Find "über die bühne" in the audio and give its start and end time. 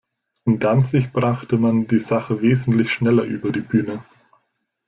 3.21-4.03